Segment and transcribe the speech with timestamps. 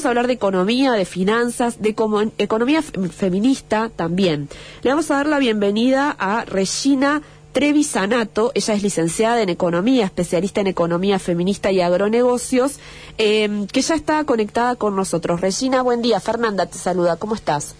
[0.00, 1.94] Vamos a hablar de economía, de finanzas, de
[2.38, 4.48] economía feminista también.
[4.80, 7.20] Le vamos a dar la bienvenida a Regina
[7.52, 12.78] Trevisanato, ella es licenciada en Economía, especialista en Economía Feminista y Agronegocios,
[13.18, 15.42] em, que ya está conectada con nosotros.
[15.42, 16.18] Regina, buen día.
[16.18, 17.74] Fernanda te saluda, ¿cómo estás?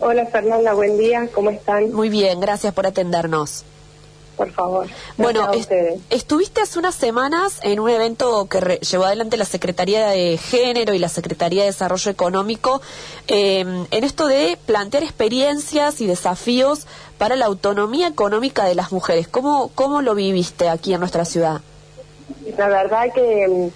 [0.00, 1.90] Hola Fernanda, buen día, ¿cómo están?
[1.90, 3.64] Muy bien, gracias por atendernos
[4.36, 4.86] por favor.
[5.16, 5.50] Bueno,
[6.10, 10.98] estuviste hace unas semanas en un evento que llevó adelante la Secretaría de Género y
[10.98, 12.80] la Secretaría de Desarrollo Económico
[13.26, 16.86] em, en esto de plantear experiencias y desafíos
[17.18, 19.26] para la autonomía económica de las mujeres.
[19.28, 21.60] ¿Cómo, cómo lo viviste aquí en nuestra ciudad?
[22.56, 23.70] La verdad que em,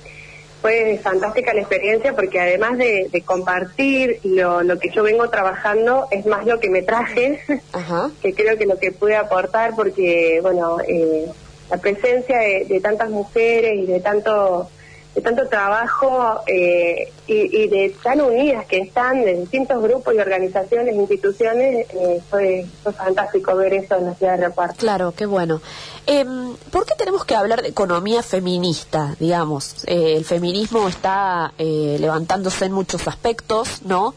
[0.61, 6.27] fue fantástica la experiencia porque además de, compartir lo, lo, que yo vengo trabajando es
[6.27, 7.41] más lo que me traje,
[8.23, 11.27] que creo que lo que pude aportar porque, bueno, eh,
[11.71, 14.71] la presencia de, tantas mujeres y de tanto
[15.15, 20.95] de tanto trabajo eh, y, de tan unidas que están de distintos grupos y organizaciones,
[20.95, 22.67] instituciones, eh, fue,
[22.97, 24.77] fantástico ver eso en la ciudad de Reparto.
[24.79, 25.61] Claro, qué bueno.
[26.07, 26.25] Eh,
[26.71, 29.85] ¿Por qué tenemos que hablar de economía feminista, digamos?
[29.87, 34.15] Eh, el feminismo está levantándose en muchos aspectos, ¿no?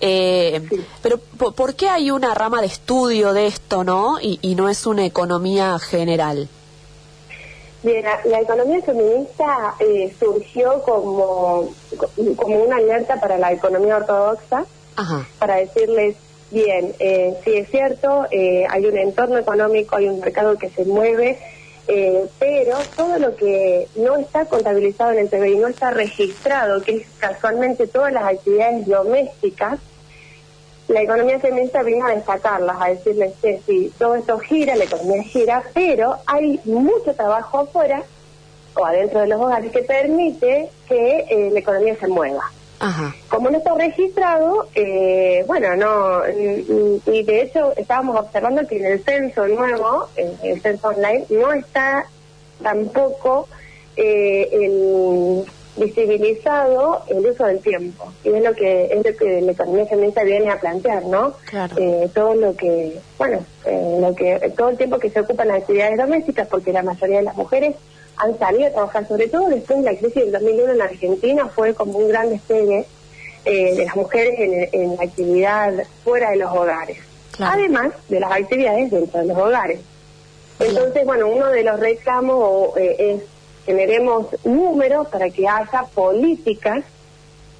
[0.00, 4.18] Pero ¿por, qué hay una rama de estudio de esto, no?
[4.20, 6.48] y no es una economía general.
[7.82, 11.70] Bien, la, economía feminista eh, surgió como,
[12.36, 14.66] como una alerta para la economía ortodoxa,
[15.38, 16.16] para decirles,
[16.50, 20.84] bien, eh, sí es cierto, eh, hay un entorno económico, hay un mercado que se
[20.84, 21.38] mueve,
[21.88, 26.96] eh, pero todo lo que no está contabilizado en el PBI, no está registrado, que
[26.96, 29.80] es casualmente todas las actividades domésticas,
[30.90, 35.22] la economía feminista vino a destacarlas, a decirles que sí, todo esto gira, la economía
[35.22, 38.02] gira, pero hay mucho trabajo afuera
[38.74, 42.50] o adentro de los hogares que permite que eh, la economía se mueva.
[43.28, 49.04] Como no está registrado, eh, bueno, no, y de hecho estábamos observando que en el
[49.04, 52.06] censo nuevo, en el censo online, no está
[52.62, 53.48] tampoco
[53.96, 55.44] eh, el
[55.76, 58.12] visibilizado el uso del tiempo.
[58.24, 61.34] Y es lo que es lo que la economía feminista viene a plantear no
[61.76, 65.58] eh, todo lo que bueno eh, lo que todo el tiempo que se ocupan las
[65.58, 67.76] actividades domésticas porque la mayoría de las mujeres
[68.16, 71.74] han salido a trabajar sobre todo después de la crisis del 2001 en Argentina fue
[71.74, 72.86] como un gran despegue
[73.44, 74.34] eh, de las mujeres
[74.72, 75.72] en, la actividad
[76.04, 76.98] fuera de los hogares.
[77.38, 79.80] Además de las actividades dentro de los hogares.
[80.58, 83.22] Entonces bueno uno de los reclamos es
[83.64, 86.84] generemos números para que haya políticas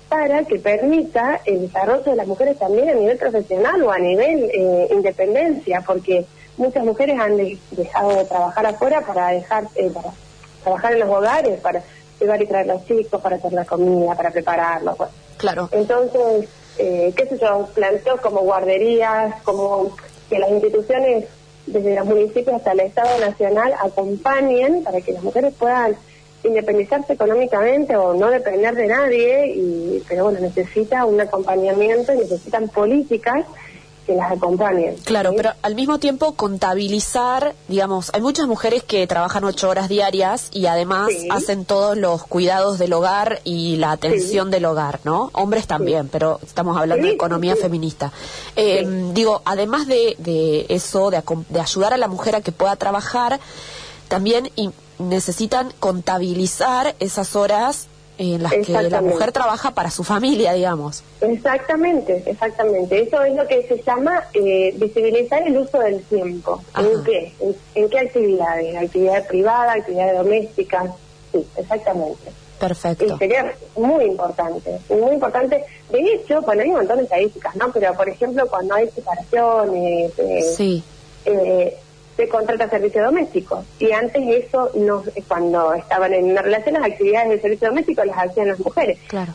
[0.08, 4.50] para que permita el desarrollo de las mujeres también a nivel profesional o a nivel
[4.52, 7.36] eh, independencia, porque muchas mujeres han
[7.70, 10.10] dejado de trabajar afuera para dejar eh, para
[10.64, 11.82] trabajar en los hogares, para
[12.20, 14.96] llevar y traer los chicos, para hacer la comida, para prepararlos.
[15.36, 15.68] Claro.
[15.70, 19.96] Entonces, eh, qué sé yo, planteo como guarderías, como
[20.28, 21.26] que las instituciones
[21.66, 25.97] desde los municipios hasta el Estado Nacional acompañen para que las mujeres puedan
[26.43, 32.69] independizarse económicamente o no depender de nadie, y, pero bueno, necesita un acompañamiento y necesitan
[32.69, 33.44] políticas
[34.10, 34.97] que las acompañen.
[35.04, 40.48] Claro, pero al mismo tiempo contabilizar, digamos, hay muchas mujeres que trabajan ocho horas diarias
[40.53, 45.31] y además hacen todos los cuidados del hogar y la atención del hogar, ¿no?
[45.32, 48.10] Hombres también, pero estamos hablando de economía feminista.
[48.56, 48.84] Eh,
[49.15, 53.38] digo, además de, de eso, de, de ayudar a la mujer a que pueda trabajar,
[54.09, 54.50] también
[54.98, 57.87] necesitan contabilizar esas horas
[58.20, 61.03] en las que la mujer trabaja para su familia, digamos.
[61.22, 63.03] Exactamente, exactamente.
[63.03, 66.62] Eso es lo que se llama eh, visibilizar el uso del tiempo.
[66.76, 67.32] ¿En qué?
[67.75, 68.76] ¿En, qué actividades?
[68.76, 70.91] Actividad privada, actividades domésticas.
[71.32, 72.30] Sí, exactamente.
[72.59, 73.06] Perfecto.
[73.06, 75.64] Y sería muy importante, muy importante.
[75.91, 77.72] De hecho, bueno, hay un montón de estadísticas, ¿no?
[77.72, 80.82] Pero, por ejemplo, cuando hay separaciones, eh, sí.
[81.25, 81.75] Eh,
[82.16, 83.65] se contrata servicio doméstico.
[83.78, 88.19] Y antes eso, no, cuando estaban en una relación, las actividades de servicio doméstico las
[88.19, 88.98] hacían las mujeres.
[89.09, 89.32] Claro.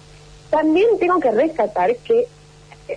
[0.49, 2.27] También tengo que rescatar que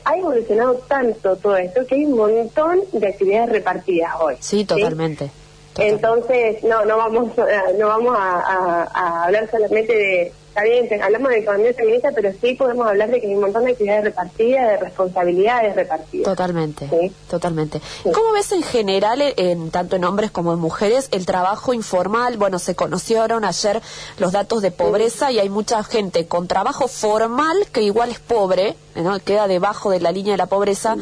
[0.04, 4.36] ha evolucionado tanto todo esto que hay un montón de actividades repartidas hoy.
[4.40, 5.30] Sí, totalmente.
[5.78, 7.32] Entonces, no, no vamos,
[7.78, 12.86] no vamos a hablar solamente de está bien, hablamos de economía feminista, pero sí podemos
[12.86, 16.24] hablar de que hay un montón de actividades repartidas, de responsabilidades repartidas.
[16.24, 17.80] Totalmente, totalmente.
[18.02, 22.36] ¿Cómo ves en general, en, tanto en hombres como en mujeres, el trabajo informal?
[22.38, 23.80] Bueno, se conocieron ayer
[24.18, 28.74] los datos de pobreza y hay mucha gente con trabajo formal que igual es pobre,
[28.96, 29.18] ¿no?
[29.20, 30.96] queda debajo de la línea de la pobreza.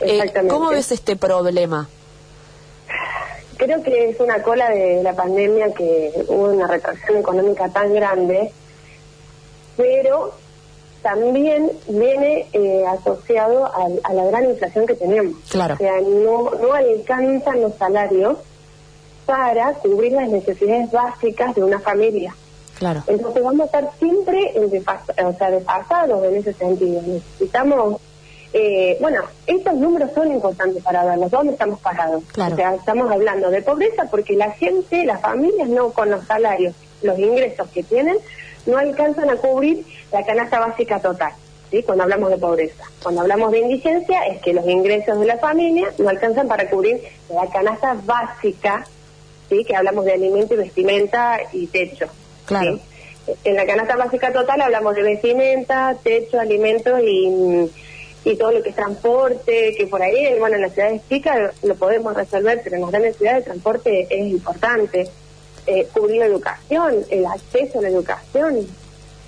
[0.00, 1.88] Eh, ¿Cómo ves este problema?
[3.56, 8.52] Creo que es una cola de la pandemia que hubo una retracción económica tan grande
[9.78, 10.34] pero
[11.02, 15.36] también viene eh, asociado a, la gran inflación que tenemos.
[15.48, 15.74] Claro.
[15.74, 18.36] O sea, no, no alcanzan los salarios
[19.24, 22.34] para cubrir las necesidades básicas de una familia.
[22.78, 23.02] Claro.
[23.06, 27.00] Entonces vamos a estar siempre en o sea, desfasados en ese sentido.
[27.02, 28.00] Necesitamos,
[28.52, 31.30] eh, bueno, estos números son importantes para verlos.
[31.30, 32.24] ¿Dónde estamos parados?
[32.32, 32.54] Claro.
[32.54, 36.74] O sea, estamos hablando de pobreza porque la gente, las familias no con los salarios,
[37.02, 38.16] los ingresos que tienen,
[38.68, 41.32] no alcanzan a cubrir la canasta básica total.
[41.70, 41.82] ¿Sí?
[41.82, 42.84] Cuando hablamos de pobreza.
[43.02, 47.02] Cuando hablamos de indigencia es que los ingresos de la familia no alcanzan para cubrir
[47.28, 48.86] la canasta básica,
[49.50, 49.64] ¿sí?
[49.64, 52.06] que hablamos de alimento y vestimenta y techo.
[52.46, 52.78] Claro.
[53.44, 57.70] En la canasta básica total hablamos de vestimenta, techo, alimentos y,
[58.24, 61.74] y todo lo que es transporte, que por ahí, bueno, en las ciudades chicas lo
[61.74, 65.10] podemos resolver, pero en las grandes ciudades el transporte es importante.
[65.70, 68.66] Eh, cubrir la educación, el acceso a la educación.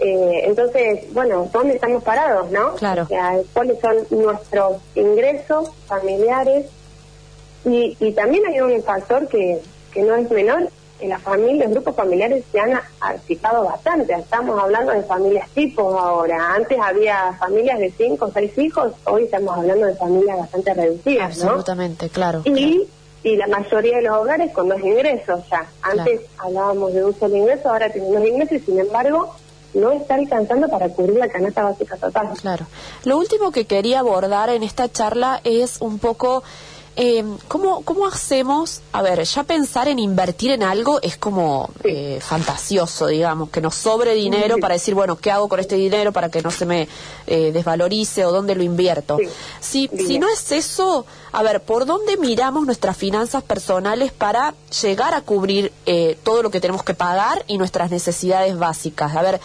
[0.01, 2.77] Eh, entonces, bueno, ¿dónde estamos parados, no?
[2.77, 3.03] Claro.
[3.03, 6.65] O sea, ¿cuáles son nuestros ingresos familiares?
[7.67, 9.61] Y, y también hay un factor que,
[9.93, 10.71] que no es menor,
[11.01, 14.15] en las familias, los grupos familiares se han articulado bastante.
[14.15, 16.55] Estamos hablando de familias tipos ahora.
[16.55, 21.43] Antes había familias de cinco o seis hijos, hoy estamos hablando de familias bastante reducidas,
[21.43, 22.43] Absolutamente, claro.
[22.47, 22.89] Y,
[23.23, 25.67] y la mayoría de los hogares con dos ingresos ya.
[25.83, 29.35] Antes hablábamos de un solo ingreso, ahora tenemos ingresos y sin embargo
[29.75, 32.31] no está alcanzando para cubrir la canasta básica total.
[32.41, 32.67] Claro.
[33.05, 36.43] Lo último que quería abordar en esta charla es un poco
[37.03, 38.83] eh, ¿cómo, ¿Cómo hacemos?
[38.93, 43.75] A ver, ya pensar en invertir en algo es como eh, fantasioso, digamos, que nos
[43.75, 46.89] sobre dinero para decir, bueno, ¿qué hago con este dinero para que no se me
[47.27, 49.17] eh, desvalorice o dónde lo invierto?
[49.61, 55.15] Si, si no es eso, a ver, ¿por dónde miramos nuestras finanzas personales para llegar
[55.15, 59.17] a cubrir eh, todo lo que tenemos que pagar y nuestras necesidades básicas?
[59.17, 59.41] A ver,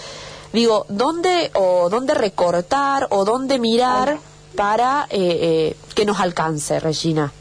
[0.51, 4.19] digo, ¿dónde o dónde recortar o dónde mirar?
[4.56, 7.34] para que nos alcance, Regina.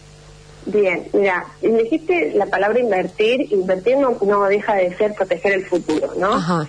[0.66, 6.12] Bien, mira, dijiste la palabra invertir, invertir no, no deja de ser proteger el futuro,
[6.16, 6.34] ¿no?
[6.34, 6.68] Ajá.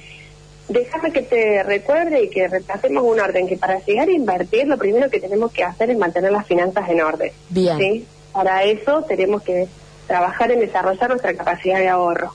[0.68, 4.78] Déjame que te recuerde y que repasemos un orden, que para llegar a invertir lo
[4.78, 7.32] primero que tenemos que hacer es mantener las finanzas en orden.
[7.50, 7.78] Bien.
[7.78, 8.08] ¿sí?
[8.34, 9.68] Para eso tenemos que
[10.08, 12.34] trabajar en desarrollar nuestra capacidad de ahorro.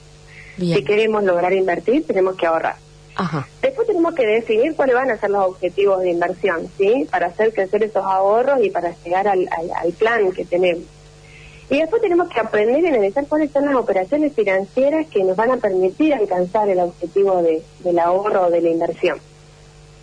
[0.56, 0.78] Bien.
[0.78, 2.76] Si queremos lograr invertir, tenemos que ahorrar.
[3.16, 3.48] Ajá.
[3.60, 7.08] Después tenemos que definir cuáles van a ser los objetivos de inversión, ¿sí?
[7.10, 10.84] Para hacer crecer esos ahorros y para llegar al, al plan que tenemos.
[11.70, 15.52] Y después tenemos que aprender y analizar cuáles son las operaciones financieras que nos van
[15.52, 19.18] a permitir alcanzar el objetivo de, del ahorro o de la inversión.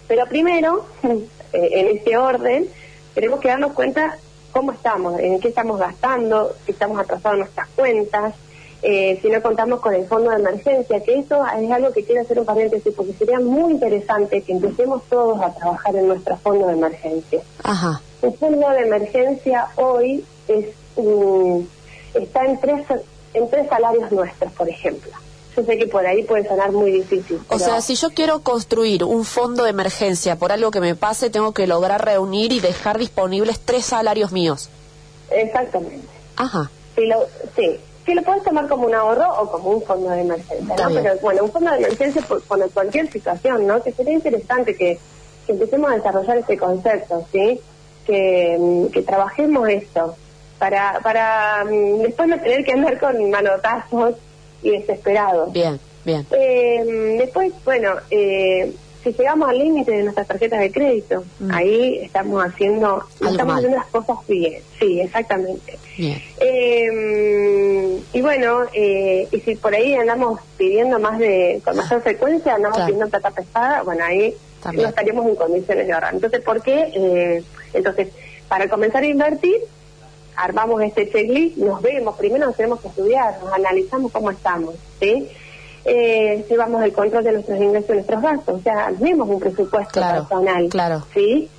[0.08, 1.20] Pero primero, eh,
[1.52, 2.68] en este orden,
[3.14, 4.18] tenemos que darnos cuenta
[4.52, 8.34] cómo estamos, en qué estamos gastando, si estamos atrasados nuestras cuentas,
[8.82, 12.22] eh, si no contamos con el fondo de emergencia, que eso es algo que quiero
[12.22, 16.68] hacer un paréntesis porque sería muy interesante que empecemos todos a trabajar en nuestro fondo
[16.68, 17.42] de emergencia.
[17.64, 18.02] Ajá.
[18.22, 20.68] El fondo de emergencia hoy es
[22.14, 22.86] está en tres,
[23.34, 25.12] en tres salarios nuestros, por ejemplo.
[25.56, 27.40] Yo sé que por ahí puede sonar muy difícil.
[27.50, 31.32] O sea, si yo quiero construir un fondo de emergencia por algo que me pase,
[31.32, 34.70] tengo que lograr reunir y dejar disponibles tres salarios míos.
[35.32, 36.08] Exactamente.
[36.36, 36.70] Ajá.
[36.96, 40.22] Si lo, sí, si lo puedes tomar como un ahorro o como un fondo de
[40.22, 40.94] emergencia, ¿no?
[40.94, 43.82] Pero bueno, un fondo de emergencia por, cualquier situación, ¿no?
[43.82, 45.00] Que sería interesante que,
[45.48, 47.60] que empecemos a desarrollar este concepto, ¿sí?
[48.06, 50.16] Que, que trabajemos esto
[50.60, 54.16] para, para mm, después no tener que andar con manotazos
[54.64, 55.52] y desesperados.
[55.54, 56.26] Bien, bien.
[56.32, 58.74] Eh, después, bueno, eh,
[59.04, 61.52] si llegamos al límite de nuestras tarjetas de crédito, mm.
[61.52, 65.78] ahí estamos haciendo, estamos haciendo las cosas bien, sí, exactamente.
[65.98, 66.22] Bien.
[66.40, 72.80] Eh, y bueno, y si por ahí andamos pidiendo más de, con mayor frecuencia, andamos
[72.80, 74.36] pidiendo plata pesada, bueno, ahí
[74.74, 76.16] no estaríamos en condiciones de ahorrar.
[76.16, 77.44] Entonces, ¿por qué?
[77.74, 78.08] entonces,
[78.50, 79.62] para comenzar a invertir,
[80.38, 85.28] armamos este checklist, nos vemos, primero nos tenemos que estudiar, nos analizamos cómo estamos, ¿sí?
[85.86, 90.02] Eh, llevamos el control de nuestros ingresos y nuestros gastos, o sea, vemos un presupuesto
[90.02, 91.06] personal, claro.
[91.14, 91.50] ¿sí?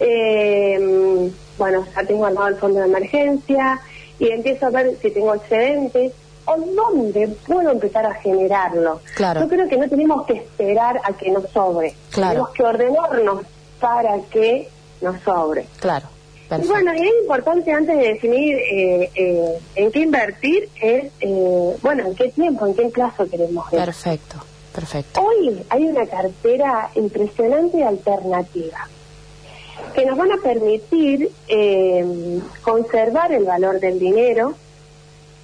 [0.00, 3.80] Eh, bueno, ya tengo armado el fondo de emergencia
[4.18, 6.12] y empiezo a ver si tengo excedentes
[6.46, 9.00] o dónde puedo empezar a generarlo.
[9.14, 9.40] Claro.
[9.40, 13.42] Yo creo que no tenemos que esperar a que nos sobre, tenemos que ordenarnos
[13.80, 14.68] para que
[15.00, 15.66] nos sobre.
[15.80, 16.08] Claro.
[16.50, 21.76] Y bueno, y es importante antes de definir eh, eh, en qué invertir, es, eh,
[21.82, 23.84] bueno, en qué tiempo, en qué plazo queremos ver.
[23.84, 24.36] Perfecto,
[24.72, 25.20] perfecto.
[25.20, 28.88] Hoy hay una cartera impresionante y alternativa
[29.94, 31.30] que nos van a permitir
[32.62, 34.54] conservar el valor del dinero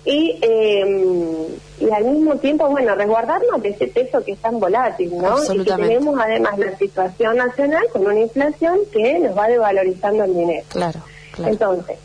[0.05, 1.49] y, eh,
[1.81, 5.37] y al mismo tiempo, bueno, resguardarnos de ese peso que es tan volátil, ¿no?
[5.55, 10.35] Y que tenemos además la situación nacional con una inflación que nos va devalorizando el
[10.35, 10.67] dinero.
[10.71, 11.01] Claro,
[11.33, 11.53] claro.
[11.53, 11.99] Entonces,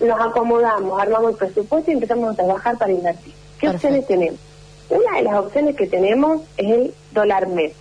[0.00, 3.34] nos acomodamos, armamos el presupuesto y empezamos a trabajar para invertir.
[3.60, 4.40] ¿Qué opciones tenemos?
[4.88, 7.74] Una de las opciones que tenemos es el dólar MEP,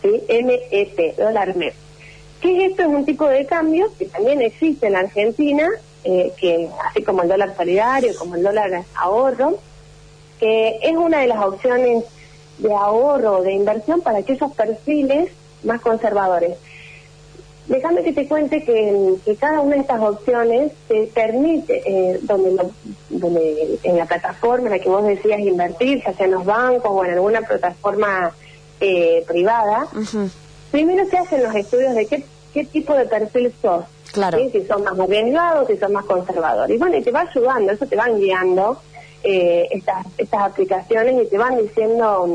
[0.00, 0.22] ¿sí?
[0.42, 1.74] MEP, dólar MEP.
[2.40, 2.82] ¿Qué es esto?
[2.82, 5.68] Es un tipo de cambio que también existe en Argentina
[6.02, 9.58] eh, que así como el dólar solidario, como el dólar ahorro,
[10.38, 12.04] que es una de las opciones
[12.58, 15.30] de ahorro, de inversión para aquellos perfiles
[15.62, 16.56] más conservadores.
[17.66, 22.70] Déjame que te cuente que, cada una de estas opciones te permite, eh, donde,
[23.10, 26.90] donde en la plataforma en la que vos decías invertir, ya sea en los bancos
[26.90, 28.34] o en alguna plataforma
[28.80, 29.86] eh, privada,
[30.70, 34.38] primero se hacen los estudios de qué, qué tipo de perfil sos Claro.
[34.50, 36.74] Si son más arriesgados, si son más conservadores.
[36.74, 38.80] Y bueno, y te va ayudando, eso te van guiando
[39.22, 42.26] eh, estas, estas aplicaciones y te van diciendo,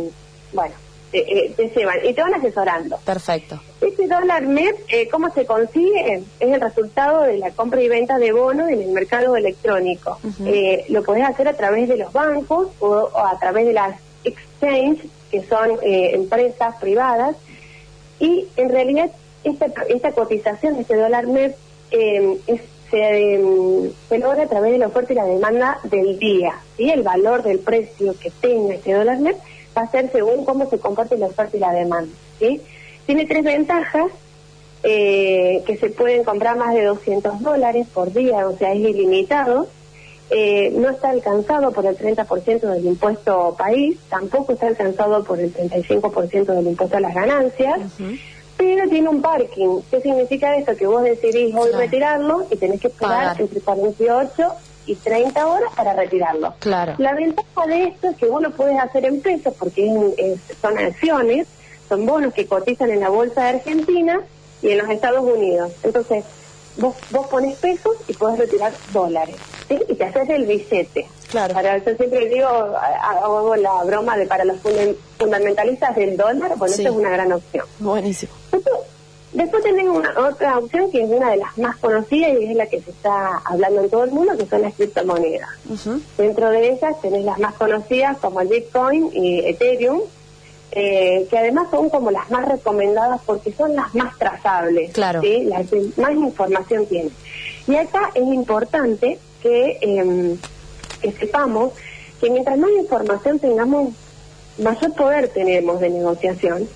[0.54, 0.76] bueno,
[1.12, 2.98] te, eh, llevan y te van asesorando.
[3.04, 3.60] Perfecto.
[3.82, 6.24] Este dólar MEP, eh, ¿cómo se consigue?
[6.40, 10.20] Es el resultado de la compra y venta de bonos en el mercado electrónico.
[10.90, 15.44] lo podés hacer a través de los bancos o, a través de las exchange, que
[15.44, 17.36] son empresas privadas.
[18.20, 19.10] Y en realidad
[19.44, 21.56] esta, esta cotización de este dólar MEP
[21.92, 22.38] eh,
[22.90, 26.54] se, logra a través de la oferta y la demanda del día.
[26.78, 29.38] y El valor del precio que tenga este dólar net
[29.78, 32.14] va a ser según cómo se comparte la oferta y la demanda.
[32.40, 32.62] ¿sí?
[33.06, 34.12] Tiene tres ventajas.
[34.88, 39.68] Eh, que se pueden comprar más de 200 dólares por día, o sea, es ilimitado.
[40.30, 45.52] Eh, no está alcanzado por el 30% del impuesto país, tampoco está alcanzado por el
[45.52, 47.80] 35% del impuesto a las ganancias
[48.58, 49.82] pero tiene un parking.
[49.90, 50.76] ¿Qué significa esto?
[50.76, 54.54] Que vos decidís hoy retirarlo y tenés que esperar entre 48
[54.88, 56.54] y 30 horas para retirarlo.
[56.60, 56.96] Claro.
[56.98, 61.48] La ventaja de esto es que vos lo puedes hacer en pesos porque son acciones,
[61.90, 64.22] son bonos que cotizan en la bolsa de Argentina
[64.62, 65.72] y en los Estados Unidos.
[65.84, 66.24] Entonces,
[66.78, 69.36] vos, vos pones pesos y podés retirar dólares.
[69.68, 69.80] ¿Sí?
[69.88, 71.08] Y te haces el billete.
[71.30, 71.54] Claro.
[71.54, 74.58] Para eso siempre digo, hago la broma de para los
[75.18, 77.66] fundamentalistas del dólar, bueno, eso es una gran opción.
[77.80, 78.32] Buenísimo.
[79.36, 82.68] Después, tenés una, otra opción que es una de las más conocidas y es la
[82.68, 85.50] que se está hablando en todo el mundo, que son las criptomonedas.
[86.18, 90.00] Dentro de ellas tenés las más conocidas como el Bitcoin y Ethereum,
[90.72, 95.22] eh, que además son como las más recomendadas porque son las más trazables, claro.
[95.22, 97.12] las que más información tienen.
[97.68, 100.38] Y acá es importante que, em,
[101.02, 101.74] que sepamos
[102.20, 103.94] que mientras más información tengamos,
[104.58, 106.68] mayor poder tenemos de negociación.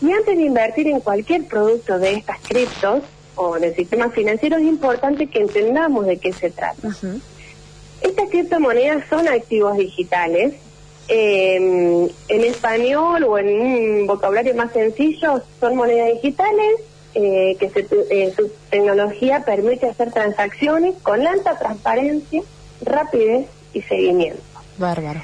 [0.00, 3.02] Y antes de invertir en cualquier producto de estas criptos
[3.34, 6.88] o del sistema financiero, es importante que entendamos de qué se trata.
[8.00, 10.54] Estas criptomonedas son activos digitales.
[11.08, 16.80] Em, en español o en un vocabulario más sencillo, son monedas digitales
[17.14, 17.70] eh, que
[18.10, 22.42] eh, su tecnología permite hacer transacciones con alta transparencia,
[22.82, 24.42] rapidez y seguimiento.
[24.78, 25.20] Bárbaro.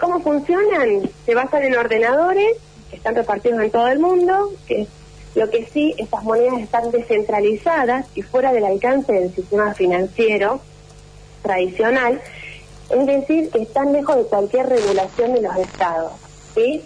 [0.00, 1.08] ¿Cómo funcionan?
[1.24, 2.56] Se basan en ordenadores
[2.90, 4.88] que están repartidos en todo el mundo, que
[5.34, 10.60] lo que sí, estas monedas están descentralizadas y fuera del alcance del sistema financiero
[11.42, 12.20] tradicional,
[12.90, 16.12] es decir, que están lejos de cualquier regulación de los estados.
[16.54, 16.82] ¿sí?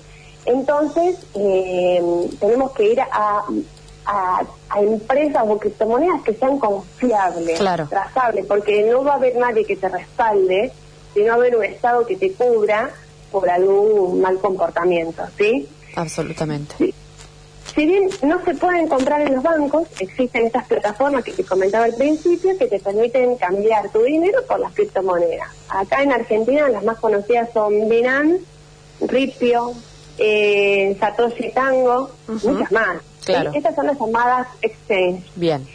[0.49, 2.02] Entonces, eh,
[2.40, 3.45] tenemos que ir a,
[4.07, 4.43] a,
[4.76, 7.59] empresas o criptomonedas que sean confiables,
[7.90, 10.73] trazables, porque no va a haber nadie que te respalde,
[11.12, 12.90] sino va a haber un Estado que te cubra
[13.31, 15.69] por algún mal comportamiento, ¿sí?
[15.95, 16.95] Absolutamente.
[17.75, 21.85] Si bien no se pueden comprar en los bancos, existen estas plataformas que te comentaba
[21.85, 25.49] al principio que te permiten cambiar tu dinero por las criptomonedas.
[25.69, 28.43] Acá en Argentina las más conocidas son Binance,
[29.02, 29.75] Ripio,
[30.19, 32.99] eh, Satoshi Tango, muchas más.
[33.25, 33.53] Claro.
[33.55, 35.25] Estas son las llamadas exchange.
[35.37, 35.67] Bien.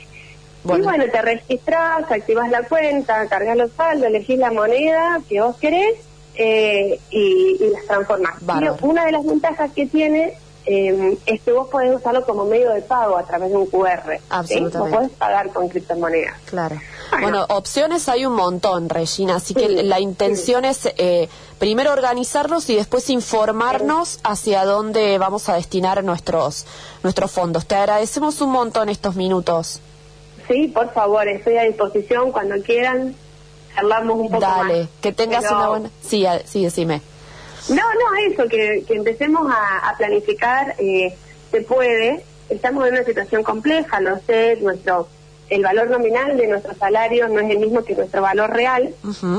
[0.65, 5.57] Y bueno, te registras, activas la cuenta, cargas los saldos, elegís la moneda que vos
[5.57, 5.97] querés
[6.35, 8.35] eh, y, las transformas.
[8.81, 10.33] una de las ventajas que tiene
[10.65, 14.19] eh, es que vos podés usarlo como medio de pago a través de un QR.
[14.29, 14.77] Absolutamente.
[14.77, 16.39] Vos podés pagar con criptomonedas.
[16.45, 16.79] Claro.
[17.19, 21.29] Bueno, opciones hay un montón, Regina, así que la intención es eh,
[21.59, 26.65] primero organizarnos y después informarnos hacia dónde vamos a destinar nuestros,
[27.03, 27.65] nuestros fondos.
[27.65, 29.79] Te agradecemos un montón estos minutos.
[30.47, 33.15] Sí, por favor, estoy a disposición cuando quieran.
[33.75, 35.89] Charlamos un poco Dale, que tengas una buena...
[36.01, 37.01] Sí, sí, decime.
[37.69, 41.15] No, no, eso, que, que empecemos a, planificar, eh,
[41.51, 42.23] se puede.
[42.49, 45.07] Estamos en una situación compleja, lo sé, nuestro
[45.49, 48.93] el valor nominal de nuestros salarios no es el mismo que nuestro valor real.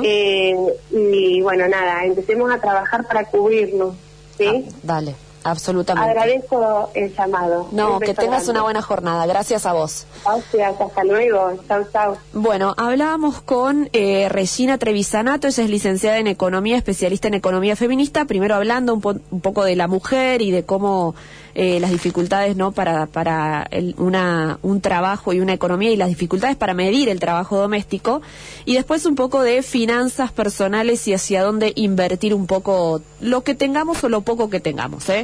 [0.05, 0.55] Eh,
[0.91, 3.95] y bueno, nada, empecemos a trabajar para cubrirnos.
[4.39, 4.47] ¿sí?
[4.47, 5.15] Ah, dale.
[5.45, 6.11] Absolutamente.
[6.11, 7.69] Agradezco el llamado.
[7.71, 9.27] No, que tengas una buena jornada.
[9.27, 10.07] Gracias a vos.
[10.25, 11.53] Gracias, hasta luego.
[11.69, 12.17] Chau, chau.
[12.33, 18.25] Bueno, hablábamos con eh, Regina Trevisanato, ella es licenciada en Economía, especialista en Economía Feminista,
[18.25, 21.15] primero hablando un, un poco de la mujer y de cómo
[21.57, 26.57] eh, las dificultades no para, para una, un trabajo y una economía y las dificultades
[26.57, 28.23] para medir el trabajo doméstico,
[28.65, 33.55] y después un poco de finanzas personales y hacia dónde invertir un poco lo que
[33.55, 35.09] tengamos o lo poco que tengamos.
[35.11, 35.23] ¿eh?